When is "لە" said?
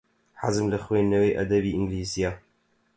0.73-0.77